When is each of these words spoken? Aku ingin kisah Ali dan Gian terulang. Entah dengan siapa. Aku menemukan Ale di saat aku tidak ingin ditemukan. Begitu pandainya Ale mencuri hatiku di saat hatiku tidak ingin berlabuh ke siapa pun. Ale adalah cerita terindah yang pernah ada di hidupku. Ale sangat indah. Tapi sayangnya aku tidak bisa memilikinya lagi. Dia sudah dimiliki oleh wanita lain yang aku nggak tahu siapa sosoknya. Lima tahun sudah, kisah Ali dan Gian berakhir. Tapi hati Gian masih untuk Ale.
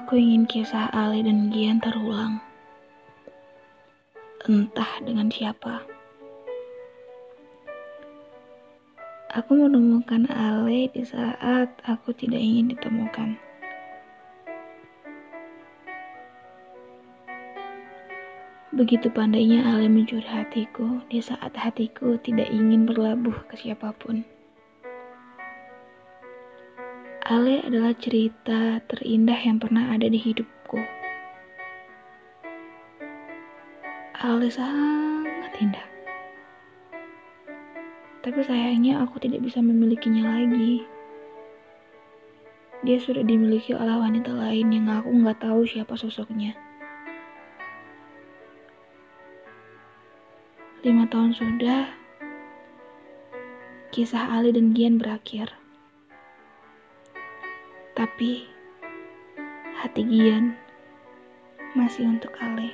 Aku 0.00 0.16
ingin 0.16 0.48
kisah 0.48 0.88
Ali 0.96 1.20
dan 1.20 1.52
Gian 1.52 1.76
terulang. 1.76 2.40
Entah 4.48 4.96
dengan 5.04 5.28
siapa. 5.28 5.84
Aku 9.36 9.60
menemukan 9.60 10.24
Ale 10.32 10.88
di 10.88 11.04
saat 11.04 11.68
aku 11.84 12.16
tidak 12.16 12.40
ingin 12.40 12.72
ditemukan. 12.72 13.36
Begitu 18.72 19.12
pandainya 19.12 19.68
Ale 19.68 19.92
mencuri 19.92 20.24
hatiku 20.24 21.04
di 21.12 21.20
saat 21.20 21.52
hatiku 21.60 22.16
tidak 22.24 22.48
ingin 22.48 22.88
berlabuh 22.88 23.36
ke 23.52 23.60
siapa 23.60 23.92
pun. 24.00 24.24
Ale 27.30 27.62
adalah 27.62 27.94
cerita 27.94 28.82
terindah 28.90 29.38
yang 29.38 29.62
pernah 29.62 29.94
ada 29.94 30.10
di 30.10 30.18
hidupku. 30.18 30.82
Ale 34.18 34.50
sangat 34.50 35.54
indah. 35.62 35.86
Tapi 38.26 38.40
sayangnya 38.42 39.06
aku 39.06 39.22
tidak 39.22 39.46
bisa 39.46 39.62
memilikinya 39.62 40.42
lagi. 40.42 40.82
Dia 42.82 42.98
sudah 42.98 43.22
dimiliki 43.22 43.78
oleh 43.78 43.94
wanita 43.94 44.34
lain 44.34 44.74
yang 44.74 44.90
aku 44.90 45.14
nggak 45.14 45.38
tahu 45.38 45.62
siapa 45.62 45.94
sosoknya. 45.94 46.58
Lima 50.82 51.06
tahun 51.06 51.30
sudah, 51.30 51.94
kisah 53.94 54.34
Ali 54.34 54.50
dan 54.50 54.74
Gian 54.74 54.98
berakhir. 54.98 55.69
Tapi 58.00 58.48
hati 59.76 60.00
Gian 60.08 60.56
masih 61.76 62.08
untuk 62.08 62.32
Ale. 62.40 62.72